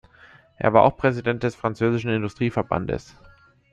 [0.57, 3.15] Er war auch Präsident des französischen Industrieverbandes.